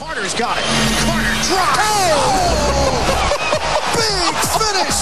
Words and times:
Carter's 0.00 0.32
got 0.32 0.56
it. 0.56 0.64
Carter 1.04 1.36
drives. 1.44 1.76
Oh! 1.76 3.04
Big 4.00 4.32
finish. 4.48 4.96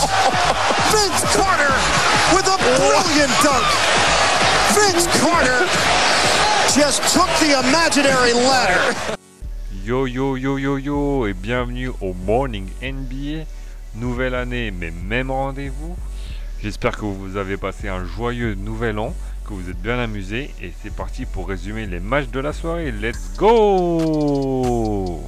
Vince 0.90 1.22
Carter 1.38 1.71
with 2.34 2.42
a 2.50 2.58
brilliant 2.58 3.30
dunk. 3.38 3.62
Vince 4.74 5.06
Carter 5.22 5.62
just 6.74 7.14
took 7.14 7.30
the 7.38 7.61
imaginary 7.61 8.32
ladder. 8.32 8.96
Yo 9.84 10.04
yo 10.04 10.34
yo 10.34 10.56
yo 10.56 10.76
yo 10.76 11.29
et 11.29 11.35
bienvenue 11.35 11.93
au 12.01 12.12
Morning 12.12 12.69
NBA. 12.83 13.45
Nouvelle 13.95 14.35
année 14.35 14.73
mais 14.73 14.91
même 14.91 15.30
rendez-vous. 15.30 15.96
J'espère 16.61 16.96
que 16.96 17.05
vous 17.05 17.37
avez 17.37 17.57
passé 17.57 17.87
un 17.87 18.05
joyeux 18.05 18.55
nouvel 18.55 18.99
an, 18.99 19.15
que 19.49 19.55
vous 19.55 19.71
êtes 19.71 19.80
bien 19.80 19.99
amusés 19.99 20.51
et 20.61 20.75
c'est 20.83 20.93
parti 20.95 21.25
pour 21.25 21.48
résumer 21.48 21.87
les 21.87 22.01
matchs 22.01 22.29
de 22.29 22.39
la 22.39 22.53
soirée. 22.53 22.93
Let's 22.93 23.30
go 23.39 25.23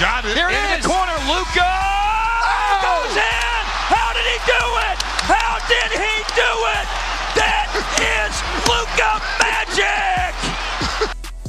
Got 0.00 0.24
it. 0.24 0.36
Here 0.36 0.48
it 0.50 0.56
in 0.56 0.78
is. 0.78 0.82
the 0.82 0.88
corner, 0.88 1.14
Luca. 1.28 1.70
Goes 2.82 3.16
in! 3.16 3.64
How 3.90 4.12
did 4.12 4.26
he 4.26 4.38
do 4.44 4.64
it? 4.90 4.98
How 5.28 5.58
did 5.68 5.92
he 5.92 6.24
do 6.34 6.50
it? 6.74 6.86
That 7.36 7.68
is 8.00 8.34
Luca 8.66 9.20
Magic! 9.38 10.34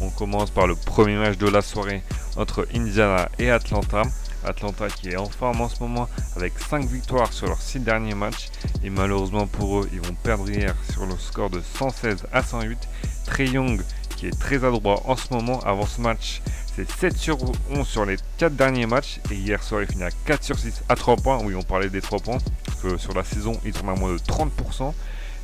On 0.02 0.10
commence 0.12 0.52
par 0.52 0.68
le 0.68 0.76
premier 0.76 1.16
match 1.16 1.38
de 1.38 1.48
la 1.50 1.62
soirée 1.64 2.04
entre 2.38 2.68
Indiana 2.76 3.30
et 3.40 3.50
Atlanta. 3.50 4.04
Atlanta 4.46 4.88
qui 4.90 5.10
est 5.10 5.18
en 5.18 5.30
forme 5.30 5.62
en 5.62 5.70
ce 5.70 5.82
moment 5.82 6.10
avec 6.36 6.58
5 6.58 6.86
victoires 6.86 7.32
sur 7.32 7.48
leurs 7.48 7.62
6 7.62 7.80
derniers 7.80 8.16
matchs 8.16 8.50
et 8.84 8.90
malheureusement 8.90 9.48
pour 9.48 9.80
eux 9.80 9.90
ils 9.94 10.02
vont 10.02 10.16
perdre 10.24 10.50
hier 10.50 10.76
sur 10.92 11.06
le 11.06 11.18
score 11.18 11.50
de 11.50 11.62
116 11.62 12.28
à 12.32 12.44
108. 12.44 12.78
Trey 13.26 13.48
Young 13.48 13.82
qui 14.18 14.28
est 14.28 14.40
très 14.40 14.64
adroit 14.64 15.02
en 15.06 15.16
ce 15.16 15.34
moment 15.34 15.60
avant 15.62 15.86
ce 15.86 16.02
match 16.02 16.42
c'est 16.76 16.90
7 16.90 17.18
sur 17.18 17.38
11 17.70 17.86
sur 17.86 18.06
les 18.06 18.18
4 18.38 18.56
derniers 18.56 18.86
matchs 18.86 19.20
et 19.30 19.36
hier 19.36 19.62
soir 19.62 19.82
il 19.82 19.88
finit 19.88 20.04
à 20.04 20.12
4 20.26 20.44
sur 20.44 20.58
6 20.58 20.84
à 20.88 20.96
3 20.96 21.18
points. 21.18 21.40
Oui 21.44 21.54
on 21.56 21.64
parlait 21.64 21.90
des 21.90 22.02
3 22.02 22.20
points 22.20 22.38
parce 22.66 22.80
que 22.80 22.98
sur 22.98 23.14
la 23.14 23.24
saison 23.24 23.60
il 23.66 23.74
tourne 23.74 23.90
à 23.90 23.96
moins 23.96 24.14
de 24.14 24.18
30%. 24.18 24.94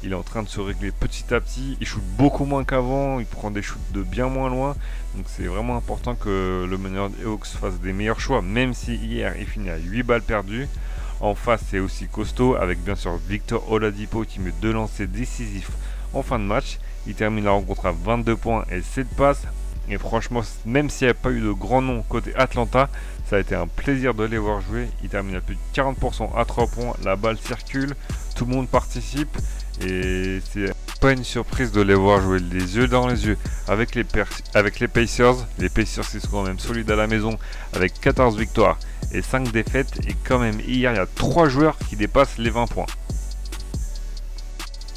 Il 0.03 0.11
est 0.11 0.15
en 0.15 0.23
train 0.23 0.43
de 0.43 0.47
se 0.47 0.59
régler 0.59 0.91
petit 0.91 1.33
à 1.33 1.41
petit. 1.41 1.77
Il 1.81 1.87
shoot 1.87 2.03
beaucoup 2.17 2.45
moins 2.45 2.63
qu'avant. 2.63 3.19
Il 3.19 3.25
prend 3.25 3.51
des 3.51 3.61
shoots 3.61 3.91
de 3.93 4.03
bien 4.03 4.27
moins 4.27 4.49
loin. 4.49 4.75
Donc 5.15 5.25
c'est 5.27 5.43
vraiment 5.43 5.75
important 5.75 6.15
que 6.15 6.65
le 6.69 6.77
meneur 6.77 7.09
des 7.09 7.25
Hawks 7.25 7.47
fasse 7.47 7.79
des 7.79 7.93
meilleurs 7.93 8.19
choix. 8.19 8.41
Même 8.41 8.73
si 8.73 8.95
hier 8.95 9.35
il 9.39 9.47
finit 9.47 9.69
à 9.69 9.77
8 9.77 10.03
balles 10.03 10.21
perdues. 10.21 10.67
En 11.19 11.33
face 11.33 11.63
c'est 11.71 11.79
aussi 11.79 12.07
costaud 12.07 12.55
avec 12.55 12.83
bien 12.83 12.95
sûr 12.95 13.17
Victor 13.27 13.71
Oladipo 13.71 14.23
qui 14.23 14.39
met 14.39 14.53
deux 14.61 14.71
lancers 14.71 15.07
décisifs 15.07 15.71
en 16.13 16.21
fin 16.21 16.37
de 16.37 16.43
match. 16.43 16.77
Il 17.07 17.15
termine 17.15 17.45
la 17.45 17.51
rencontre 17.51 17.87
à 17.87 17.91
22 17.91 18.35
points 18.35 18.65
et 18.71 18.81
7 18.81 19.07
passes. 19.15 19.43
Et 19.89 19.97
franchement, 19.97 20.41
même 20.65 20.89
s'il 20.89 21.07
n'y 21.07 21.11
a 21.11 21.13
pas 21.13 21.31
eu 21.31 21.39
de 21.39 21.51
grand 21.51 21.81
nom 21.81 22.03
côté 22.03 22.35
Atlanta, 22.35 22.89
ça 23.29 23.37
a 23.37 23.39
été 23.39 23.55
un 23.55 23.67
plaisir 23.67 24.13
de 24.13 24.25
les 24.25 24.37
voir 24.37 24.59
jouer. 24.59 24.89
Il 25.01 25.09
termine 25.09 25.35
à 25.35 25.41
plus 25.41 25.55
de 25.55 25.61
40% 25.73 26.35
à 26.35 26.43
3 26.43 26.67
points. 26.67 26.93
La 27.03 27.15
balle 27.15 27.37
circule, 27.37 27.95
tout 28.35 28.45
le 28.45 28.53
monde 28.53 28.67
participe. 28.67 29.37
Et 29.81 30.41
c'est 30.51 30.73
pas 30.99 31.11
une 31.11 31.23
surprise 31.23 31.71
de 31.71 31.81
les 31.81 31.93
voir 31.93 32.21
jouer 32.21 32.39
les 32.39 32.75
yeux 32.75 32.87
dans 32.87 33.07
les 33.07 33.27
yeux 33.27 33.37
avec 33.67 33.93
les, 33.93 34.03
Pacers. 34.03 35.37
Les 35.59 35.69
Pacers 35.69 36.05
ils 36.13 36.21
sont 36.21 36.27
quand 36.31 36.43
même 36.43 36.59
solides 36.59 36.89
à 36.89 36.95
la 36.95 37.05
maison 37.05 37.37
avec 37.73 37.99
14 37.99 38.37
victoires 38.37 38.79
et 39.11 39.21
5 39.21 39.51
défaites. 39.51 39.99
Et 40.07 40.15
quand 40.23 40.39
même 40.39 40.59
hier 40.61 40.91
il 40.91 40.95
y 40.95 40.99
a 40.99 41.05
3 41.05 41.49
joueurs 41.49 41.77
qui 41.89 41.95
dépassent 41.95 42.37
les 42.39 42.49
20 42.49 42.67
points. 42.67 42.87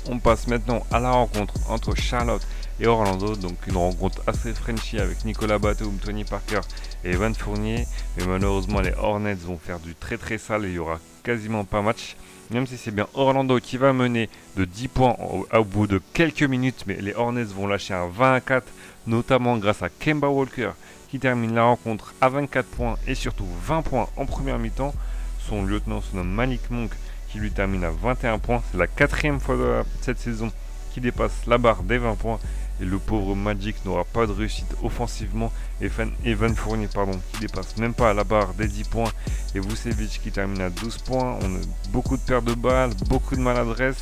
On 0.08 0.18
passe 0.18 0.46
maintenant 0.46 0.84
à 0.90 0.98
la 0.98 1.10
rencontre 1.10 1.54
entre 1.68 1.94
Charlotte 1.94 2.42
et 2.80 2.86
Orlando, 2.86 3.36
donc 3.36 3.58
une 3.66 3.76
rencontre 3.76 4.22
assez 4.26 4.54
Frenchy 4.54 4.98
avec 4.98 5.26
Nicolas 5.26 5.58
Batum, 5.58 5.98
Tony 5.98 6.24
Parker 6.24 6.60
et 7.04 7.10
Evan 7.10 7.34
Fournier. 7.34 7.86
Mais 8.16 8.24
malheureusement 8.26 8.80
les 8.80 8.94
Hornets 8.94 9.34
vont 9.34 9.58
faire 9.58 9.78
du 9.78 9.94
très 9.94 10.16
très 10.16 10.38
sale 10.38 10.64
et 10.64 10.68
il 10.68 10.74
y 10.74 10.78
aura 10.78 10.98
quasiment 11.22 11.64
pas 11.64 11.82
match 11.82 12.16
même 12.50 12.66
si 12.66 12.76
c'est 12.76 12.90
bien 12.90 13.06
Orlando 13.14 13.58
qui 13.60 13.76
va 13.76 13.92
mener 13.92 14.28
de 14.56 14.64
10 14.64 14.88
points 14.88 15.16
au, 15.52 15.64
bout 15.64 15.86
de 15.86 16.00
quelques 16.12 16.42
minutes, 16.42 16.84
mais 16.86 16.96
les 17.00 17.14
Hornets 17.14 17.44
vont 17.44 17.66
lâcher 17.66 17.94
un 17.94 18.08
20 18.08 18.34
à 18.34 18.40
4, 18.40 18.66
notamment 19.06 19.56
grâce 19.56 19.82
à 19.82 19.88
Kemba 19.88 20.28
Walker 20.28 20.70
qui 21.10 21.18
termine 21.18 21.54
la 21.54 21.64
rencontre 21.64 22.14
à 22.20 22.28
24 22.28 22.66
points 22.68 22.96
et 23.06 23.14
surtout 23.14 23.46
20 23.64 23.82
points 23.82 24.08
en 24.16 24.26
première 24.26 24.58
mi-temps. 24.58 24.94
Son 25.48 25.64
lieutenant 25.64 26.00
se 26.00 26.14
nomme 26.14 26.30
Malik 26.30 26.70
Monk 26.70 26.92
qui 27.28 27.38
lui 27.38 27.50
termine 27.50 27.84
à 27.84 27.90
21 27.90 28.38
points. 28.38 28.62
C'est 28.70 28.78
la 28.78 28.86
quatrième 28.86 29.40
fois 29.40 29.56
de 29.56 29.82
cette 30.00 30.18
saison 30.18 30.52
qui 30.92 31.00
dépasse 31.00 31.46
la 31.46 31.58
barre 31.58 31.82
des 31.82 31.98
20 31.98 32.14
points. 32.16 32.38
Et 32.80 32.84
le 32.84 32.98
pauvre 32.98 33.34
Magic 33.34 33.84
n'aura 33.84 34.04
pas 34.04 34.26
de 34.26 34.32
réussite 34.32 34.74
offensivement. 34.82 35.52
Evan 35.80 36.54
Fournier 36.54 36.88
pardon, 36.92 37.18
qui 37.32 37.40
dépasse 37.40 37.76
même 37.76 37.94
pas 37.94 38.14
la 38.14 38.24
barre 38.24 38.54
des 38.54 38.68
10 38.68 38.84
points. 38.84 39.12
Et 39.54 39.60
Vucevic 39.60 40.20
qui 40.22 40.30
termine 40.30 40.62
à 40.62 40.70
12 40.70 40.98
points. 40.98 41.38
On 41.42 41.56
a 41.56 41.60
beaucoup 41.90 42.16
de 42.16 42.22
pertes 42.22 42.44
de 42.44 42.54
balles, 42.54 42.92
beaucoup 43.08 43.36
de 43.36 43.40
maladresse. 43.40 43.98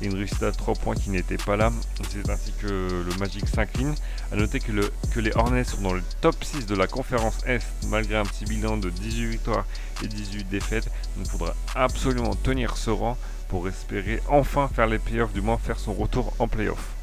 Et 0.00 0.06
une 0.06 0.14
réussite 0.14 0.42
à 0.42 0.52
3 0.52 0.74
points 0.74 0.94
qui 0.94 1.10
n'était 1.10 1.38
pas 1.38 1.56
là. 1.56 1.72
C'est 2.10 2.28
ainsi 2.30 2.52
que 2.60 2.66
le 2.66 3.18
Magic 3.18 3.48
s'incline. 3.48 3.94
A 4.30 4.36
noter 4.36 4.60
que, 4.60 4.72
le, 4.72 4.92
que 5.12 5.20
les 5.20 5.34
Hornets 5.34 5.64
sont 5.64 5.80
dans 5.80 5.94
le 5.94 6.02
top 6.20 6.36
6 6.44 6.66
de 6.66 6.76
la 6.76 6.86
conférence 6.86 7.38
Est, 7.46 7.66
malgré 7.88 8.16
un 8.16 8.24
petit 8.24 8.44
bilan 8.44 8.76
de 8.76 8.90
18 8.90 9.26
victoires 9.26 9.64
et 10.04 10.06
18 10.06 10.48
défaites. 10.48 10.90
Il 11.18 11.24
faudra 11.28 11.54
absolument 11.74 12.34
tenir 12.34 12.76
ce 12.76 12.90
rang 12.90 13.16
pour 13.48 13.66
espérer 13.66 14.22
enfin 14.28 14.68
faire 14.68 14.86
les 14.86 14.98
playoffs, 14.98 15.32
du 15.32 15.40
moins 15.40 15.56
faire 15.56 15.78
son 15.78 15.94
retour 15.94 16.34
en 16.38 16.46
playoffs. 16.46 16.97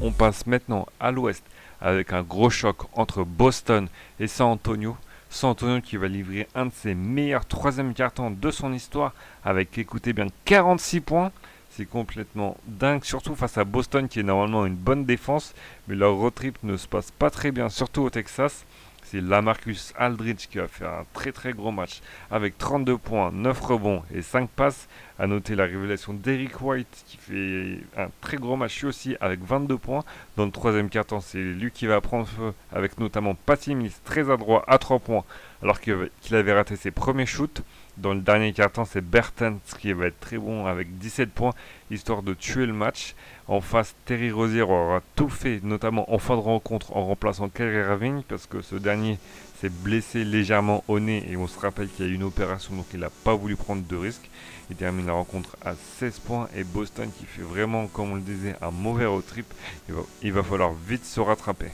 On 0.00 0.12
passe 0.12 0.46
maintenant 0.46 0.86
à 1.00 1.10
l'ouest 1.10 1.42
avec 1.80 2.12
un 2.12 2.22
gros 2.22 2.50
choc 2.50 2.76
entre 2.92 3.24
Boston 3.24 3.88
et 4.20 4.28
San 4.28 4.46
Antonio. 4.46 4.96
San 5.28 5.50
Antonio 5.50 5.80
qui 5.80 5.96
va 5.96 6.06
livrer 6.06 6.46
un 6.54 6.66
de 6.66 6.72
ses 6.72 6.94
meilleurs 6.94 7.44
troisième 7.46 7.94
cartons 7.94 8.30
de 8.30 8.50
son 8.52 8.72
histoire 8.72 9.12
avec, 9.44 9.76
écoutez 9.76 10.12
bien, 10.12 10.28
46 10.44 11.00
points. 11.00 11.32
C'est 11.70 11.84
complètement 11.84 12.56
dingue, 12.66 13.02
surtout 13.02 13.34
face 13.34 13.58
à 13.58 13.64
Boston 13.64 14.06
qui 14.06 14.20
est 14.20 14.24
normalement 14.24 14.66
une 14.66 14.76
bonne 14.76 15.04
défense, 15.04 15.52
mais 15.88 15.96
leur 15.96 16.14
road 16.14 16.34
trip 16.34 16.58
ne 16.62 16.76
se 16.76 16.86
passe 16.86 17.10
pas 17.10 17.30
très 17.30 17.50
bien, 17.50 17.68
surtout 17.68 18.02
au 18.02 18.10
Texas. 18.10 18.64
C'est 19.02 19.20
Lamarcus 19.20 19.94
Aldridge 19.96 20.46
qui 20.48 20.58
va 20.58 20.68
faire 20.68 20.90
un 20.90 21.06
très 21.12 21.32
très 21.32 21.52
gros 21.54 21.72
match 21.72 22.02
avec 22.30 22.56
32 22.56 22.98
points, 22.98 23.32
9 23.32 23.60
rebonds 23.60 24.02
et 24.14 24.22
5 24.22 24.48
passes. 24.50 24.86
À 25.20 25.26
noter 25.26 25.56
la 25.56 25.64
révélation 25.64 26.14
d'Eric 26.14 26.60
White 26.60 27.04
qui 27.06 27.16
fait 27.16 27.80
un 28.00 28.08
très 28.20 28.36
gros 28.36 28.54
match 28.54 28.84
aussi 28.84 29.16
avec 29.20 29.40
22 29.42 29.76
points. 29.76 30.04
Dans 30.36 30.44
le 30.44 30.52
troisième 30.52 30.88
quart-temps, 30.88 31.20
c'est 31.20 31.38
lui 31.38 31.72
qui 31.72 31.86
va 31.86 32.00
prendre 32.00 32.28
feu 32.28 32.54
avec 32.72 33.00
notamment 33.00 33.34
Patty 33.34 33.74
Mills 33.74 33.90
très 34.04 34.30
adroit 34.30 34.64
à 34.68 34.78
3 34.78 35.00
points 35.00 35.24
alors 35.60 35.80
qu'il 35.80 36.36
avait 36.36 36.52
raté 36.52 36.76
ses 36.76 36.92
premiers 36.92 37.26
shoots. 37.26 37.62
Dans 37.96 38.14
le 38.14 38.20
dernier 38.20 38.52
quart-temps, 38.52 38.84
c'est 38.84 39.00
Bertens 39.00 39.58
qui 39.80 39.92
va 39.92 40.06
être 40.06 40.20
très 40.20 40.38
bon 40.38 40.66
avec 40.66 40.98
17 40.98 41.30
points, 41.30 41.52
histoire 41.90 42.22
de 42.22 42.32
tuer 42.32 42.64
le 42.64 42.72
match. 42.72 43.16
En 43.48 43.60
face, 43.60 43.96
Terry 44.04 44.30
Rozier 44.30 44.62
aura 44.62 45.00
tout 45.16 45.28
fait, 45.28 45.58
notamment 45.64 46.12
en 46.14 46.18
fin 46.18 46.36
de 46.36 46.40
rencontre, 46.40 46.96
en 46.96 47.04
remplaçant 47.04 47.48
Kyrie 47.48 47.78
Irving, 47.78 48.22
parce 48.28 48.46
que 48.46 48.60
ce 48.60 48.76
dernier 48.76 49.18
s'est 49.60 49.68
blessé 49.68 50.24
légèrement 50.24 50.84
au 50.88 51.00
nez, 51.00 51.24
et 51.30 51.36
on 51.36 51.46
se 51.46 51.58
rappelle 51.58 51.88
qu'il 51.88 52.06
y 52.06 52.08
a 52.08 52.12
eu 52.12 52.14
une 52.14 52.22
opération, 52.22 52.74
donc 52.74 52.86
il 52.94 53.00
n'a 53.00 53.10
pas 53.10 53.34
voulu 53.34 53.56
prendre 53.56 53.82
de 53.82 53.96
risques. 53.96 54.28
Il 54.70 54.76
termine 54.76 55.06
la 55.06 55.12
rencontre 55.12 55.56
à 55.64 55.74
16 55.98 56.18
points, 56.20 56.48
et 56.56 56.64
Boston 56.64 57.10
qui 57.18 57.24
fait 57.26 57.42
vraiment, 57.42 57.86
comme 57.86 58.12
on 58.12 58.14
le 58.16 58.20
disait, 58.20 58.54
un 58.60 58.70
mauvais 58.70 59.06
road 59.06 59.24
trip, 59.26 59.46
il 59.88 59.94
va, 59.94 60.02
il 60.22 60.32
va 60.32 60.42
falloir 60.42 60.72
vite 60.72 61.04
se 61.04 61.20
rattraper. 61.20 61.70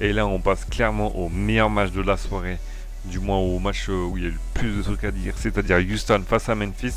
Et 0.00 0.12
là, 0.12 0.26
on 0.26 0.40
passe 0.40 0.64
clairement 0.64 1.16
au 1.16 1.28
meilleur 1.28 1.70
match 1.70 1.92
de 1.92 2.02
la 2.02 2.16
soirée 2.16 2.58
du 3.04 3.18
moins 3.18 3.38
au 3.38 3.58
match 3.58 3.88
où 3.88 4.16
il 4.16 4.22
y 4.22 4.26
a 4.26 4.28
eu 4.28 4.32
le 4.32 4.38
plus 4.54 4.76
de 4.76 4.82
trucs 4.82 5.04
à 5.04 5.10
dire, 5.10 5.34
c'est-à-dire 5.36 5.78
Houston 5.78 6.22
face 6.26 6.48
à 6.48 6.54
Memphis. 6.54 6.94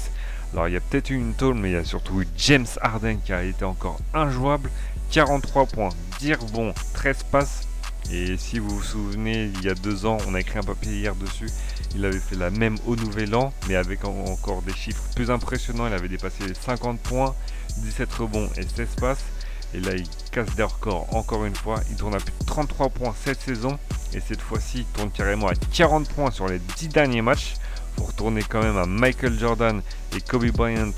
Alors 0.53 0.67
il 0.67 0.73
y 0.73 0.77
a 0.77 0.79
peut-être 0.79 1.09
eu 1.09 1.15
une 1.15 1.33
tôle, 1.33 1.55
mais 1.55 1.71
il 1.71 1.73
y 1.73 1.77
a 1.77 1.83
surtout 1.83 2.23
James 2.37 2.67
Harden 2.81 3.17
qui 3.23 3.33
a 3.33 3.43
été 3.43 3.65
encore 3.65 3.99
injouable. 4.13 4.71
43 5.11 5.65
points, 5.67 5.89
10 6.19 6.33
rebonds, 6.35 6.73
13 6.93 7.23
passes. 7.23 7.66
Et 8.11 8.37
si 8.37 8.59
vous 8.59 8.69
vous 8.69 8.83
souvenez, 8.83 9.51
il 9.55 9.63
y 9.65 9.69
a 9.69 9.73
deux 9.73 10.05
ans, 10.05 10.17
on 10.27 10.33
a 10.33 10.39
écrit 10.39 10.59
un 10.59 10.63
papier 10.63 10.93
hier 10.93 11.15
dessus. 11.15 11.49
Il 11.93 12.05
avait 12.05 12.19
fait 12.19 12.37
la 12.37 12.49
même 12.49 12.77
au 12.85 12.95
Nouvel 12.95 13.35
An, 13.35 13.51
mais 13.67 13.75
avec 13.75 14.05
encore 14.05 14.61
des 14.61 14.73
chiffres 14.73 15.03
plus 15.15 15.29
impressionnants. 15.29 15.87
Il 15.87 15.93
avait 15.93 16.07
dépassé 16.07 16.47
les 16.47 16.53
50 16.53 16.99
points, 17.01 17.35
17 17.77 18.13
rebonds 18.13 18.49
et 18.55 18.63
16 18.63 18.87
passes. 18.99 19.25
Et 19.73 19.81
là, 19.81 19.93
il 19.93 20.07
casse 20.31 20.55
des 20.55 20.63
records 20.63 21.13
encore 21.13 21.43
une 21.43 21.55
fois. 21.55 21.81
Il 21.89 21.97
tourne 21.97 22.15
à 22.15 22.19
plus 22.19 22.33
de 22.39 22.45
33 22.45 22.89
points 22.89 23.13
cette 23.25 23.41
saison. 23.41 23.77
Et 24.13 24.21
cette 24.21 24.41
fois-ci, 24.41 24.79
il 24.79 24.85
tourne 24.85 25.11
carrément 25.11 25.47
à 25.47 25.53
40 25.55 26.07
points 26.07 26.31
sur 26.31 26.47
les 26.47 26.59
10 26.59 26.87
derniers 26.87 27.21
matchs. 27.21 27.55
Il 27.55 27.99
faut 27.99 28.07
retourner 28.07 28.41
quand 28.47 28.63
même 28.63 28.77
à 28.77 28.85
Michael 28.85 29.37
Jordan 29.37 29.81
et 30.15 30.21
Kobe 30.21 30.49
Bryant 30.51 30.93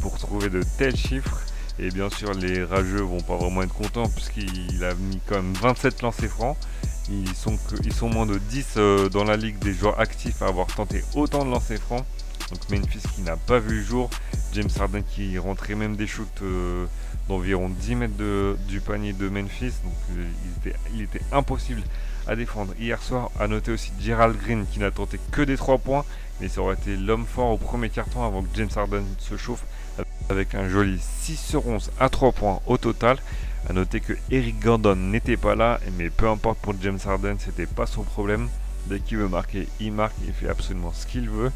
pour 0.00 0.16
trouver 0.18 0.48
de 0.48 0.62
tels 0.78 0.96
chiffres. 0.96 1.40
Et 1.78 1.90
bien 1.90 2.08
sûr, 2.08 2.32
les 2.34 2.62
rageux 2.64 3.00
vont 3.00 3.20
pas 3.20 3.36
vraiment 3.36 3.62
être 3.62 3.74
contents 3.74 4.08
puisqu'il 4.08 4.84
a 4.84 4.94
mis 4.94 5.20
quand 5.26 5.36
même 5.36 5.54
27 5.54 6.02
lancers 6.02 6.30
francs. 6.30 6.56
Ils 7.10 7.34
sont, 7.34 8.08
moins 8.08 8.24
de 8.24 8.38
10 8.38 8.74
euh, 8.76 9.08
dans 9.10 9.24
la 9.24 9.36
ligue 9.36 9.58
des 9.58 9.74
joueurs 9.74 10.00
actifs 10.00 10.40
à 10.40 10.46
avoir 10.46 10.68
tenté 10.68 11.04
autant 11.14 11.44
de 11.44 11.50
lancers 11.50 11.78
francs. 11.78 12.04
Donc 12.50 12.70
Memphis 12.70 13.02
qui 13.14 13.22
n'a 13.22 13.36
pas 13.36 13.58
vu 13.58 13.76
le 13.76 13.82
jour. 13.82 14.08
James 14.52 14.70
Harden 14.78 15.02
qui 15.02 15.36
rentrait 15.38 15.74
même 15.74 15.96
des 15.96 16.06
shoots 16.06 16.42
euh, 16.42 16.86
d'environ 17.28 17.68
10 17.68 17.94
mètres 17.96 18.56
du 18.68 18.80
panier 18.80 19.12
de 19.12 19.28
Memphis. 19.28 19.72
Donc 19.84 19.94
euh, 20.16 20.24
il, 20.94 21.02
était, 21.02 21.20
impossible 21.32 21.82
à 22.26 22.36
défendre. 22.36 22.72
Hier 22.78 23.02
soir, 23.02 23.30
à 23.38 23.48
noter 23.48 23.72
aussi 23.72 23.92
Gerald 24.00 24.38
Green 24.40 24.64
qui 24.72 24.78
n'a 24.78 24.90
tenté 24.90 25.18
que 25.32 25.42
des 25.42 25.56
3 25.56 25.78
points, 25.78 26.04
mais 26.40 26.48
ça 26.48 26.60
aurait 26.62 26.76
été 26.76 26.96
l'homme 26.96 27.26
fort 27.26 27.50
au 27.50 27.58
premier 27.58 27.90
carton 27.90 28.24
avant 28.24 28.42
que 28.42 28.48
James 28.54 28.70
Harden 28.74 29.04
se 29.18 29.36
chauffe 29.36 29.64
avec 30.28 30.54
un 30.54 30.68
joli 30.68 30.98
6 31.00 31.36
sur 31.36 31.66
11 31.66 31.90
à 32.00 32.08
3 32.08 32.32
points 32.32 32.60
au 32.66 32.76
total. 32.76 33.18
A 33.68 33.72
noter 33.72 34.00
que 34.00 34.12
Eric 34.30 34.60
Gordon 34.60 34.96
n'était 34.96 35.36
pas 35.38 35.54
là, 35.54 35.80
mais 35.96 36.10
peu 36.10 36.28
importe 36.28 36.58
pour 36.58 36.74
James 36.82 36.98
Harden, 37.04 37.36
c'était 37.38 37.66
pas 37.66 37.86
son 37.86 38.02
problème. 38.02 38.48
Dès 38.86 39.00
qu'il 39.00 39.16
veut 39.16 39.28
marquer, 39.28 39.66
il 39.80 39.92
marque, 39.92 40.14
il 40.26 40.34
fait 40.34 40.48
absolument 40.48 40.92
ce 40.92 41.06
qu'il 41.06 41.30
veut. 41.30 41.50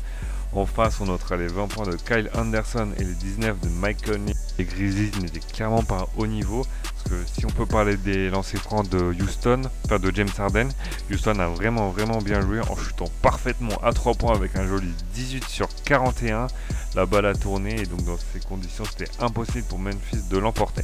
En 0.53 0.65
face, 0.67 1.01
on 1.01 1.07
notera 1.07 1.37
les 1.37 1.47
20 1.47 1.69
points 1.69 1.87
de 1.87 1.97
Kyle 1.97 2.31
Anderson 2.35 2.89
et 2.99 3.05
les 3.05 3.15
19 3.15 3.61
de 3.61 3.69
Mike 3.69 4.05
Conley. 4.05 4.35
Les 4.59 4.65
Grizzlies 4.65 5.13
n'étaient 5.21 5.41
clairement 5.41 5.83
pas 5.83 6.09
haut 6.17 6.27
niveau. 6.27 6.65
Parce 6.83 7.11
que 7.11 7.33
si 7.33 7.47
on 7.47 7.51
peut 7.51 7.67
parler 7.67 7.97
des 7.97 8.31
lancers 8.31 8.61
francs 8.61 8.89
de 8.89 9.15
Houston, 9.21 9.63
enfin 9.85 9.99
de 9.99 10.11
James 10.15 10.29
Harden, 10.37 10.69
Houston 11.11 11.39
a 11.39 11.49
vraiment 11.49 11.91
vraiment 11.91 12.19
bien 12.19 12.41
joué 12.41 12.61
en 12.61 12.77
chutant 12.77 13.11
parfaitement 13.23 13.77
à 13.83 13.93
3 13.93 14.15
points 14.15 14.35
avec 14.35 14.57
un 14.57 14.67
joli 14.67 14.93
18 15.15 15.45
sur 15.45 15.69
41. 15.85 16.49
La 16.95 17.07
balle 17.07 17.27
a 17.27 17.35
tourné 17.35 17.81
et 17.81 17.87
donc 17.87 18.05
dans 18.05 18.17
ces 18.33 18.41
conditions 18.41 18.85
c'était 18.85 19.11
impossible 19.21 19.67
pour 19.69 19.79
Memphis 19.79 20.23
de 20.31 20.39
l'emporter. 20.39 20.83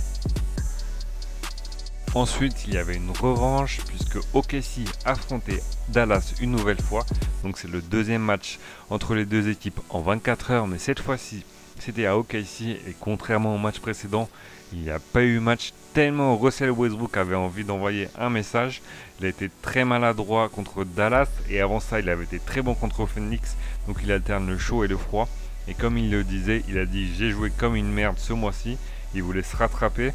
Ensuite, 2.15 2.67
il 2.69 2.75
y 2.75 2.79
avait 2.79 2.95
une 2.95 3.11
revanche 3.11 3.81
puisque 3.89 4.19
OKC 4.35 4.89
affrontait 5.05 5.61
Dallas 5.89 6.35
une 6.41 6.53
nouvelle 6.53 6.81
fois. 6.81 7.05
Donc 7.43 7.59
c'est 7.59 7.71
le 7.71 7.83
deuxième 7.83 8.23
match 8.23 8.61
entre 8.89 9.17
les 9.17 9.25
deux 9.25 9.49
équipes 9.49 9.81
en 9.91 10.01
24 10.01 10.51
heures, 10.53 10.67
mais 10.69 10.79
cette 10.79 11.01
fois-ci 11.01 11.45
c'était 11.81 12.07
à 12.07 12.17
OKC 12.17 12.63
et 12.63 12.97
contrairement 13.01 13.57
au 13.57 13.59
match 13.59 13.81
précédent, 13.81 14.29
il 14.73 14.83
n'y 14.83 14.91
a 14.91 15.01
pas 15.01 15.25
eu 15.25 15.41
match 15.41 15.73
tellement 15.93 16.37
Russell 16.37 16.71
Westbrook 16.71 17.17
avait 17.17 17.35
envie 17.35 17.65
d'envoyer 17.65 18.09
un 18.17 18.31
message. 18.31 18.81
Il 19.19 19.27
a 19.27 19.29
été 19.29 19.51
très 19.61 19.85
maladroit 19.85 20.49
contre 20.49 20.85
Dallas 20.85 21.29
et 21.51 21.61
avant 21.61 21.81
ça 21.81 21.99
il 21.99 22.09
avait 22.09 22.25
été 22.25 22.39
très 22.39 22.63
bon 22.63 22.75
contre 22.75 23.07
Phoenix. 23.07 23.57
Donc 23.89 23.99
il 24.05 24.13
alterne 24.13 24.47
le 24.47 24.57
chaud 24.57 24.85
et 24.85 24.89
le 24.89 24.97
froid. 24.97 25.29
Et 25.67 25.75
comme 25.75 25.99
il 25.99 26.13
le 26.13 26.23
disait, 26.23 26.63
il 26.69 26.79
a 26.79 26.87
dit 26.87 27.13
j'ai 27.17 27.33
joué 27.33 27.51
comme 27.51 27.75
une 27.75 27.91
merde 27.91 28.19
ce 28.19 28.33
mois-ci 28.35 28.79
il 29.15 29.23
voulait 29.23 29.43
se 29.43 29.57
rattraper. 29.57 30.13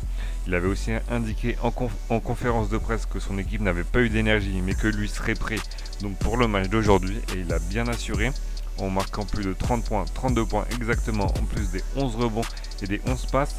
Il 0.48 0.56
avait 0.56 0.68
aussi 0.68 0.92
indiqué 1.10 1.58
en, 1.62 2.20
conférence 2.20 2.70
de 2.70 2.78
presse 2.78 3.06
que 3.06 3.20
son 3.20 3.38
équipe 3.38 3.62
n'avait 3.62 3.84
pas 3.84 4.02
eu 4.02 4.10
d'énergie, 4.10 4.62
mais 4.64 4.74
que 4.74 4.88
lui 4.88 5.10
serait 5.10 5.36
prêt 5.36 5.60
donc 6.02 6.18
pour 6.18 6.38
le 6.38 6.48
match 6.48 6.70
d'aujourd'hui, 6.70 7.18
et 7.36 7.40
il 7.40 7.54
a 7.54 7.60
bien 7.60 7.88
assuré 7.88 8.32
en 8.78 8.90
marquant 8.90 9.26
plus 9.26 9.44
de 9.44 9.54
30 9.54 9.84
points, 9.84 10.06
32 10.14 10.46
points 10.46 10.66
exactement, 10.74 11.26
en 11.26 11.44
plus 11.44 11.70
des 11.72 11.84
11 11.98 12.16
rebonds 12.16 12.46
et 12.82 12.88
des 12.88 13.02
11 13.06 13.26
passes. 13.26 13.56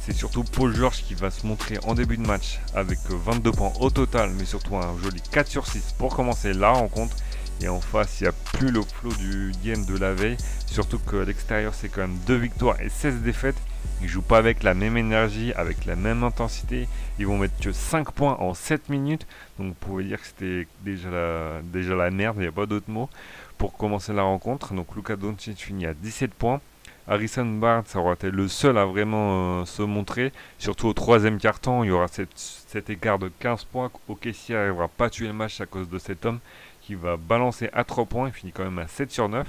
C'est 0.00 0.12
surtout 0.14 0.44
Paul 0.44 0.74
George 0.74 1.02
qui 1.02 1.14
va 1.14 1.30
se 1.30 1.46
montrer 1.46 1.78
en 1.84 1.94
début 1.94 2.18
de 2.18 2.26
match 2.26 2.60
avec 2.74 2.98
22 3.08 3.52
points 3.52 3.72
au 3.80 3.90
total, 3.90 4.30
mais 4.38 4.44
surtout 4.44 4.76
un 4.76 4.94
joli 5.02 5.20
4 5.30 5.48
sur 5.48 5.66
6 5.66 5.94
pour 5.98 6.14
commencer 6.14 6.52
la 6.52 6.70
rencontre. 6.70 7.16
Et 7.62 7.68
en 7.68 7.80
face, 7.80 8.20
il 8.20 8.24
n'y 8.24 8.28
a 8.28 8.32
plus 8.32 8.70
le 8.70 8.82
flow 8.82 9.12
du 9.14 9.52
game 9.64 9.86
de 9.86 9.96
la 9.96 10.12
veille. 10.12 10.36
Surtout 10.66 10.98
qu'à 10.98 11.24
l'extérieur, 11.24 11.72
c'est 11.72 11.88
quand 11.88 12.02
même 12.02 12.18
2 12.26 12.34
victoires 12.34 12.78
et 12.80 12.90
16 12.90 13.22
défaites. 13.22 13.56
Ils 14.04 14.10
jouent 14.10 14.20
pas 14.20 14.36
avec 14.36 14.62
la 14.62 14.74
même 14.74 14.98
énergie, 14.98 15.54
avec 15.54 15.86
la 15.86 15.96
même 15.96 16.24
intensité. 16.24 16.88
Ils 17.18 17.26
vont 17.26 17.38
mettre 17.38 17.58
que 17.58 17.72
5 17.72 18.12
points 18.12 18.36
en 18.38 18.52
7 18.52 18.90
minutes. 18.90 19.26
Donc 19.58 19.68
vous 19.68 19.74
pouvez 19.80 20.04
dire 20.04 20.20
que 20.20 20.26
c'était 20.26 20.68
déjà 20.82 21.08
la, 21.08 22.10
merde, 22.10 22.36
il 22.36 22.42
n'y 22.42 22.46
a 22.46 22.52
pas 22.52 22.66
d'autre 22.66 22.90
mot. 22.90 23.08
Pour 23.56 23.74
commencer 23.78 24.12
la 24.12 24.22
rencontre, 24.22 24.74
donc 24.74 24.94
Luka 24.94 25.16
Doncic 25.16 25.56
finit 25.56 25.86
à 25.86 25.94
17 25.94 26.34
points. 26.34 26.60
Harrison 27.08 27.46
Barnes 27.46 27.84
aura 27.94 28.12
été 28.12 28.30
le 28.30 28.46
seul 28.46 28.76
à 28.76 28.84
vraiment 28.84 29.62
euh, 29.62 29.64
se 29.64 29.80
montrer. 29.80 30.34
Surtout 30.58 30.88
au 30.88 30.92
troisième 30.92 31.38
quart-temps, 31.38 31.82
il 31.82 31.88
y 31.88 31.90
aura 31.90 32.08
cet 32.08 32.90
écart 32.90 33.18
de 33.18 33.30
15 33.38 33.64
points. 33.64 33.90
OKC 34.10 34.50
n'arrivera 34.50 34.88
pas 34.88 35.06
à 35.06 35.10
tuer 35.10 35.28
le 35.28 35.32
match 35.32 35.62
à 35.62 35.66
cause 35.66 35.88
de 35.88 35.98
cet 35.98 36.26
homme 36.26 36.40
qui 36.82 36.94
va 36.94 37.16
balancer 37.16 37.70
à 37.72 37.84
3 37.84 38.04
points. 38.04 38.28
Il 38.28 38.34
finit 38.34 38.52
quand 38.52 38.64
même 38.64 38.78
à 38.78 38.86
7 38.86 39.10
sur 39.10 39.30
9. 39.30 39.46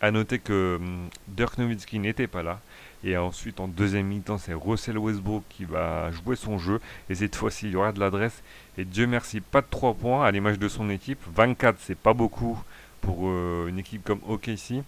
A 0.00 0.10
noter 0.10 0.38
que 0.38 0.78
hum, 0.80 1.08
Dirk 1.28 1.58
Nowitzki 1.58 1.98
n'était 1.98 2.26
pas 2.26 2.42
là. 2.42 2.60
Et 3.02 3.16
ensuite, 3.16 3.60
en 3.60 3.68
deuxième 3.68 4.06
mi-temps, 4.06 4.38
c'est 4.38 4.52
Russell 4.52 4.98
Westbrook 4.98 5.42
qui 5.48 5.64
va 5.64 6.10
jouer 6.10 6.36
son 6.36 6.58
jeu. 6.58 6.80
Et 7.08 7.14
cette 7.14 7.34
fois-ci, 7.34 7.66
il 7.66 7.72
y 7.72 7.76
aura 7.76 7.92
de 7.92 8.00
l'adresse. 8.00 8.42
Et 8.76 8.84
Dieu 8.84 9.06
merci, 9.06 9.40
pas 9.40 9.62
de 9.62 9.66
3 9.70 9.94
points 9.94 10.24
à 10.24 10.30
l'image 10.30 10.58
de 10.58 10.68
son 10.68 10.90
équipe. 10.90 11.20
24, 11.34 11.78
c'est 11.80 11.98
pas 11.98 12.12
beaucoup 12.12 12.62
pour 13.00 13.28
euh, 13.28 13.68
une 13.68 13.78
équipe 13.78 14.04
comme 14.04 14.20
OKC. 14.28 14.82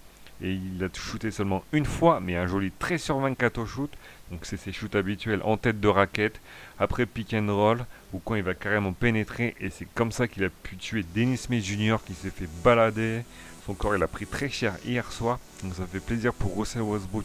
Et 0.44 0.54
il 0.54 0.82
a 0.82 0.88
shooté 0.92 1.30
seulement 1.30 1.62
une 1.72 1.84
fois, 1.84 2.20
mais 2.20 2.36
un 2.36 2.46
joli 2.46 2.72
13 2.78 3.00
sur 3.00 3.18
24 3.18 3.58
au 3.58 3.66
shoot. 3.66 3.90
Donc 4.30 4.40
c'est 4.44 4.56
ses 4.56 4.72
shoots 4.72 4.96
habituels 4.96 5.40
en 5.44 5.56
tête 5.56 5.80
de 5.80 5.88
raquette. 5.88 6.40
Après 6.78 7.06
pick 7.06 7.32
and 7.32 7.46
roll, 7.48 7.84
ou 8.12 8.18
quand 8.18 8.34
il 8.34 8.42
va 8.42 8.54
carrément 8.54 8.92
pénétrer. 8.92 9.54
Et 9.60 9.70
c'est 9.70 9.86
comme 9.94 10.10
ça 10.10 10.26
qu'il 10.26 10.44
a 10.44 10.48
pu 10.48 10.76
tuer 10.76 11.04
Dennis 11.14 11.38
Smith 11.38 11.64
Jr. 11.64 11.96
qui 12.04 12.14
s'est 12.14 12.30
fait 12.30 12.48
balader. 12.64 13.22
Son 13.66 13.74
corps, 13.74 13.94
il 13.94 14.02
a 14.02 14.08
pris 14.08 14.26
très 14.26 14.48
cher 14.48 14.74
hier 14.84 15.10
soir. 15.12 15.38
Donc 15.62 15.74
ça 15.74 15.86
fait 15.86 16.00
plaisir 16.00 16.34
pour 16.34 16.56
Russell 16.56 16.82
Westbrook 16.82 17.24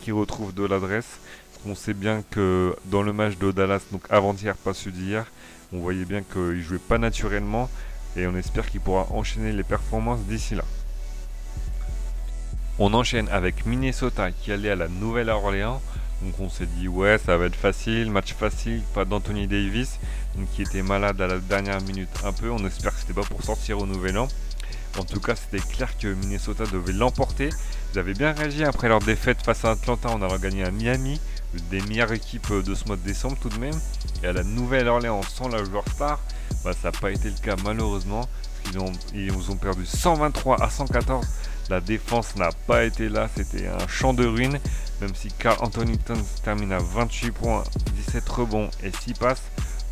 qui 0.00 0.12
retrouve 0.12 0.54
de 0.54 0.64
l'adresse. 0.64 1.18
On 1.66 1.74
sait 1.74 1.94
bien 1.94 2.22
que 2.30 2.76
dans 2.86 3.02
le 3.02 3.12
match 3.12 3.36
de 3.38 3.50
Dallas, 3.50 3.82
donc 3.90 4.02
avant-hier, 4.10 4.56
pas 4.56 4.74
celui 4.74 4.96
d'hier, 4.96 5.26
on 5.72 5.78
voyait 5.78 6.04
bien 6.04 6.22
qu'il 6.22 6.60
jouait 6.62 6.78
pas 6.78 6.98
naturellement 6.98 7.68
et 8.16 8.26
on 8.26 8.36
espère 8.36 8.68
qu'il 8.68 8.80
pourra 8.80 9.06
enchaîner 9.10 9.52
les 9.52 9.62
performances 9.64 10.20
d'ici 10.20 10.54
là. 10.54 10.64
On 12.78 12.94
enchaîne 12.94 13.28
avec 13.28 13.66
Minnesota 13.66 14.30
qui 14.32 14.52
allait 14.52 14.70
à 14.70 14.76
la 14.76 14.88
Nouvelle-Orléans. 14.88 15.80
Donc 16.22 16.38
on 16.38 16.48
s'est 16.48 16.66
dit 16.66 16.86
ouais 16.86 17.18
ça 17.18 17.36
va 17.36 17.46
être 17.46 17.56
facile, 17.56 18.10
match 18.10 18.34
facile, 18.34 18.82
pas 18.94 19.04
d'Anthony 19.04 19.48
Davis, 19.48 19.98
qui 20.54 20.62
était 20.62 20.82
malade 20.82 21.20
à 21.20 21.26
la 21.26 21.38
dernière 21.38 21.80
minute 21.82 22.08
un 22.24 22.32
peu. 22.32 22.50
On 22.50 22.64
espère 22.64 22.92
que 22.94 23.00
c'était 23.00 23.12
pas 23.12 23.22
pour 23.22 23.42
sortir 23.42 23.80
au 23.80 23.86
Nouvel 23.86 24.18
An. 24.18 24.28
En 24.98 25.04
tout 25.04 25.20
cas, 25.20 25.34
c'était 25.36 25.64
clair 25.64 25.96
que 25.98 26.08
Minnesota 26.08 26.64
devait 26.70 26.92
l'emporter. 26.92 27.48
Ils 27.92 27.98
avaient 27.98 28.14
bien 28.14 28.32
réagi 28.32 28.64
après 28.64 28.88
leur 28.88 29.00
défaite 29.00 29.38
face 29.42 29.64
à 29.64 29.70
Atlanta 29.70 30.10
en 30.10 30.20
allant 30.20 30.38
gagner 30.38 30.64
à 30.64 30.70
Miami, 30.70 31.20
une 31.54 31.68
des 31.70 31.80
meilleures 31.82 32.12
équipes 32.12 32.52
de 32.52 32.74
ce 32.74 32.84
mois 32.84 32.96
de 32.96 33.02
décembre 33.02 33.36
tout 33.40 33.48
de 33.48 33.58
même. 33.58 33.78
Et 34.22 34.26
à 34.26 34.32
la 34.32 34.42
Nouvelle-Orléans 34.42 35.22
sans 35.22 35.48
la 35.48 35.64
joueur 35.64 35.84
star, 35.94 36.20
bah, 36.64 36.72
ça 36.72 36.90
n'a 36.90 36.92
pas 36.92 37.10
été 37.10 37.30
le 37.30 37.36
cas 37.42 37.56
malheureusement. 37.64 38.28
Ils 38.70 38.78
ont, 38.78 38.92
ils 39.14 39.50
ont 39.50 39.56
perdu 39.56 39.86
123 39.86 40.62
à 40.62 40.70
114. 40.70 41.26
La 41.70 41.80
défense 41.80 42.36
n'a 42.36 42.50
pas 42.66 42.84
été 42.84 43.08
là, 43.08 43.28
c'était 43.34 43.66
un 43.66 43.88
champ 43.88 44.12
de 44.12 44.26
ruines. 44.26 44.58
Même 45.00 45.14
si 45.14 45.28
Carl 45.32 45.56
Anthony 45.60 45.98
Towns 45.98 46.24
termine 46.44 46.72
à 46.72 46.78
28 46.78 47.30
points, 47.32 47.64
17 48.06 48.28
rebonds 48.28 48.70
et 48.84 48.92
6 48.92 49.14
passes, 49.14 49.42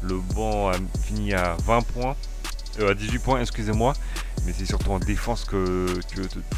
le 0.03 0.19
banc 0.35 0.69
a 0.69 0.75
fini 1.05 1.33
à 1.33 1.57
20 1.65 1.81
points, 1.83 2.17
euh, 2.79 2.91
à 2.91 2.95
18 2.95 3.19
points, 3.19 3.41
excusez-moi 3.41 3.95
mais 4.45 4.53
c'est 4.57 4.67
surtout 4.67 4.91
en 4.91 4.99
défense 4.99 5.45
que, 5.45 5.87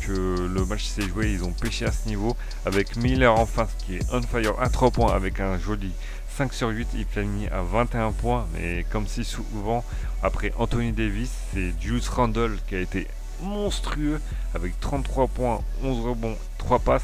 le 0.08 0.64
match 0.66 0.84
s'est 0.84 1.02
joué. 1.08 1.32
Ils 1.32 1.44
ont 1.44 1.52
pêché 1.52 1.86
à 1.86 1.92
ce 1.92 2.08
niveau 2.08 2.36
avec 2.64 2.96
Miller 2.96 3.34
en 3.38 3.46
face 3.46 3.74
qui 3.78 3.96
est 3.96 4.02
on 4.12 4.22
fire 4.22 4.54
à 4.60 4.68
3 4.68 4.90
points 4.90 5.12
avec 5.12 5.40
un 5.40 5.58
joli 5.58 5.92
5 6.36 6.52
sur 6.52 6.68
8. 6.68 6.88
Il 6.94 7.04
finit 7.04 7.48
à 7.48 7.62
21 7.62 8.12
points, 8.12 8.46
mais 8.54 8.84
comme 8.90 9.06
si 9.06 9.24
souvent 9.24 9.84
après 10.22 10.52
Anthony 10.58 10.92
Davis, 10.92 11.30
c'est 11.52 11.72
Juice 11.80 12.08
Randle 12.08 12.58
qui 12.68 12.76
a 12.76 12.80
été 12.80 13.06
monstrueux 13.42 14.20
avec 14.54 14.78
33 14.80 15.28
points, 15.28 15.60
11 15.82 16.06
rebonds, 16.06 16.36
3 16.58 16.78
passes. 16.78 17.02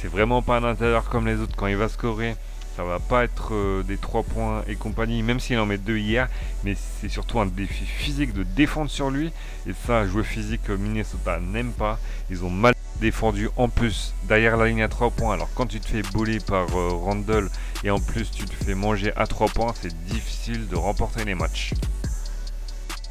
C'est 0.00 0.08
vraiment 0.08 0.42
pas 0.42 0.58
un 0.58 0.64
intérieur 0.64 1.08
comme 1.08 1.26
les 1.26 1.36
autres 1.36 1.56
quand 1.56 1.66
il 1.66 1.76
va 1.76 1.88
scorer 1.88 2.36
ça 2.78 2.84
va 2.84 3.00
pas 3.00 3.24
être 3.24 3.54
euh, 3.54 3.82
des 3.82 3.96
3 3.96 4.22
points 4.22 4.62
et 4.68 4.76
compagnie, 4.76 5.24
même 5.24 5.40
s'il 5.40 5.58
en 5.58 5.66
met 5.66 5.78
2 5.78 5.96
hier, 5.96 6.28
mais 6.62 6.76
c'est 6.76 7.08
surtout 7.08 7.40
un 7.40 7.46
défi 7.46 7.84
physique 7.84 8.32
de 8.32 8.44
défendre 8.44 8.88
sur 8.88 9.10
lui. 9.10 9.32
Et 9.66 9.72
ça, 9.84 10.06
jouer 10.06 10.22
physique, 10.22 10.68
Minnesota 10.68 11.40
n'aime 11.40 11.72
pas. 11.72 11.98
Ils 12.30 12.44
ont 12.44 12.50
mal 12.50 12.74
défendu 13.00 13.48
en 13.56 13.68
plus 13.68 14.14
derrière 14.28 14.56
la 14.56 14.68
ligne 14.68 14.84
à 14.84 14.88
3 14.88 15.10
points. 15.10 15.34
Alors 15.34 15.48
quand 15.56 15.66
tu 15.66 15.80
te 15.80 15.88
fais 15.88 16.02
bully 16.02 16.38
par 16.38 16.68
euh, 16.76 16.90
Randall 16.90 17.50
et 17.82 17.90
en 17.90 17.98
plus 17.98 18.30
tu 18.30 18.44
te 18.44 18.64
fais 18.64 18.76
manger 18.76 19.12
à 19.16 19.26
3 19.26 19.48
points, 19.48 19.74
c'est 19.80 19.96
difficile 20.04 20.68
de 20.68 20.76
remporter 20.76 21.24
les 21.24 21.34
matchs. 21.34 21.72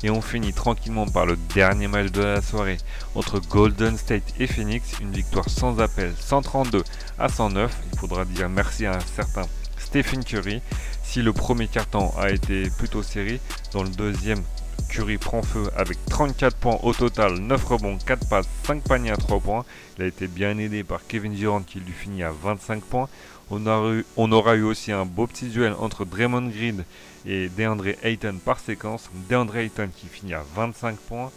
Et 0.04 0.10
on 0.10 0.22
finit 0.22 0.54
tranquillement 0.54 1.08
par 1.08 1.26
le 1.26 1.36
dernier 1.56 1.90
match 1.90 2.12
de 2.12 2.22
la 2.22 2.42
soirée 2.42 2.78
entre 3.16 3.40
Golden 3.40 3.98
State 3.98 4.34
et 4.40 4.48
Phoenix. 4.48 4.94
Une 5.02 5.12
victoire 5.12 5.50
sans 5.50 5.80
appel, 5.82 6.14
132 6.18 6.84
à 7.20 7.28
109. 7.28 7.76
Il 7.92 8.00
faudra 8.00 8.24
dire 8.24 8.48
merci 8.48 8.86
à 8.86 8.96
un 8.96 9.00
certain 9.00 9.44
Stephen 9.88 10.22
Curry. 10.22 10.62
Si 11.02 11.22
le 11.22 11.32
premier 11.32 11.70
carton 11.70 12.12
a 12.18 12.30
été 12.30 12.70
plutôt 12.78 13.04
serré, 13.04 13.40
dans 13.72 13.84
le 13.84 13.90
deuxième, 13.90 14.44
Curry 14.90 15.18
prend 15.18 15.42
feu 15.42 15.64
avec 15.78 15.98
34 16.10 16.58
points 16.58 16.78
au 16.84 16.94
total, 16.94 17.36
9 17.40 17.64
rebonds, 17.64 17.98
4 18.06 18.28
passes, 18.28 18.50
5 18.66 18.84
paniers 18.84 19.12
à 19.12 19.16
3 19.16 19.40
points. 19.40 19.64
Il 19.98 20.04
a 20.04 20.08
été 20.08 20.28
bien 20.28 20.58
aidé 20.58 20.84
par 20.84 21.08
Kevin 21.08 21.34
Durant 21.34 21.62
qui 21.62 21.80
lui 21.80 21.94
finit 21.94 22.24
à 22.24 22.32
25 22.32 22.84
points. 22.84 23.08
On, 23.50 23.66
aura 24.34 24.56
eu 24.56 24.64
aussi 24.64 24.92
un 24.92 25.06
beau 25.06 25.26
petit 25.26 25.46
duel 25.46 25.74
entre 25.80 26.04
Draymond 26.04 26.50
Green 26.50 26.84
et 27.26 27.48
DeAndre 27.48 27.96
Ayton 28.04 28.40
par 28.44 28.60
séquence. 28.60 29.10
DeAndre 29.30 29.56
Ayton 29.56 29.90
qui 29.96 30.08
finit 30.08 30.34
à 30.34 30.44
25 30.54 30.98
points. 30.98 31.32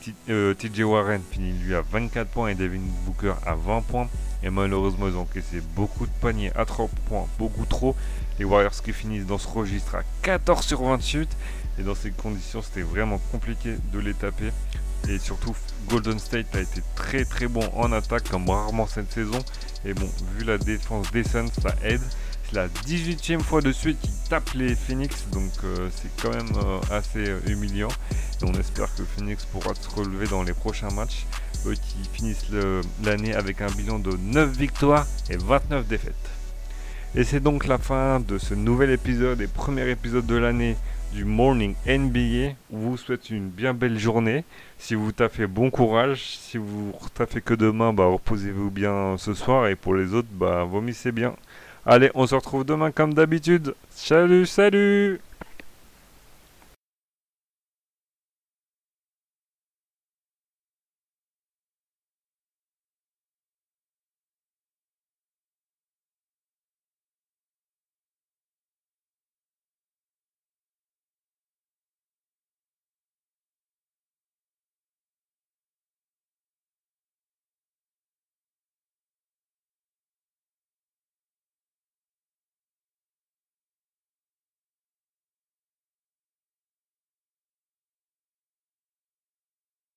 TJ 0.00 0.80
euh, 0.80 0.84
Warren 0.84 1.20
finit 1.30 1.52
lui 1.52 1.74
à 1.74 1.82
24 1.82 2.28
points 2.28 2.48
et 2.48 2.54
Devin 2.54 2.80
Booker 3.06 3.34
à 3.46 3.54
20 3.54 3.82
points. 3.82 4.08
Et 4.42 4.50
malheureusement, 4.50 5.08
ils 5.08 5.16
ont 5.16 5.22
encaissé 5.22 5.60
beaucoup 5.74 6.06
de 6.06 6.12
paniers 6.20 6.52
à 6.54 6.64
3 6.64 6.88
points, 7.08 7.26
beaucoup 7.38 7.64
trop. 7.64 7.96
Les 8.38 8.44
Warriors 8.44 8.82
qui 8.82 8.92
finissent 8.92 9.26
dans 9.26 9.38
ce 9.38 9.48
registre 9.48 9.96
à 9.96 10.02
14 10.22 10.64
sur 10.64 10.82
28. 10.82 11.28
Et 11.78 11.82
dans 11.82 11.94
ces 11.94 12.10
conditions, 12.10 12.62
c'était 12.62 12.82
vraiment 12.82 13.18
compliqué 13.32 13.76
de 13.92 13.98
les 13.98 14.14
taper. 14.14 14.52
Et 15.08 15.18
surtout, 15.18 15.54
Golden 15.88 16.18
State 16.18 16.54
a 16.54 16.60
été 16.60 16.82
très 16.94 17.24
très 17.24 17.46
bon 17.46 17.68
en 17.74 17.92
attaque, 17.92 18.28
comme 18.28 18.48
rarement 18.48 18.86
cette 18.86 19.12
saison. 19.12 19.38
Et 19.84 19.94
bon, 19.94 20.08
vu 20.36 20.44
la 20.44 20.58
défense 20.58 21.10
des 21.12 21.24
Suns, 21.24 21.48
ça 21.62 21.74
aide. 21.82 22.02
La 22.54 22.66
18e 22.66 23.40
fois 23.40 23.60
de 23.60 23.72
suite 23.72 24.00
qu'ils 24.00 24.30
tapent 24.30 24.54
les 24.54 24.74
Phoenix, 24.74 25.26
donc 25.32 25.50
euh, 25.64 25.90
c'est 25.94 26.10
quand 26.22 26.34
même 26.34 26.48
euh, 26.56 26.80
assez 26.90 27.28
euh, 27.28 27.40
humiliant. 27.46 27.90
Et 28.40 28.44
on 28.44 28.54
espère 28.54 28.94
que 28.94 29.02
Phoenix 29.02 29.44
pourra 29.44 29.74
se 29.74 29.88
relever 29.90 30.26
dans 30.26 30.42
les 30.42 30.54
prochains 30.54 30.90
matchs. 30.90 31.26
Eux 31.66 31.74
qui 31.74 32.08
finissent 32.10 32.46
l'année 33.04 33.34
avec 33.34 33.60
un 33.60 33.66
bilan 33.66 33.98
de 33.98 34.16
9 34.16 34.56
victoires 34.56 35.06
et 35.28 35.36
29 35.36 35.86
défaites. 35.88 36.14
Et 37.14 37.24
c'est 37.24 37.40
donc 37.40 37.66
la 37.66 37.76
fin 37.76 38.20
de 38.20 38.38
ce 38.38 38.54
nouvel 38.54 38.90
épisode 38.92 39.42
et 39.42 39.46
premier 39.46 39.90
épisode 39.90 40.24
de 40.24 40.36
l'année 40.36 40.76
du 41.12 41.24
Morning 41.26 41.74
NBA. 41.86 42.54
On 42.72 42.78
vous 42.78 42.96
souhaite 42.96 43.28
une 43.28 43.48
bien 43.48 43.74
belle 43.74 43.98
journée. 43.98 44.44
Si 44.78 44.94
vous 44.94 45.12
taffez, 45.12 45.46
bon 45.46 45.70
courage. 45.70 46.38
Si 46.38 46.56
vous 46.56 46.94
taffez 47.14 47.42
que 47.42 47.54
demain, 47.54 47.92
bah, 47.92 48.06
reposez-vous 48.06 48.70
bien 48.70 49.16
ce 49.18 49.34
soir. 49.34 49.66
Et 49.68 49.74
pour 49.74 49.94
les 49.94 50.14
autres, 50.14 50.28
bah, 50.32 50.64
vomissez 50.64 51.12
bien. 51.12 51.34
Allez, 51.90 52.10
on 52.14 52.26
se 52.26 52.34
retrouve 52.34 52.66
demain 52.66 52.90
comme 52.90 53.14
d'habitude. 53.14 53.74
Salut, 53.88 54.44
salut 54.44 55.22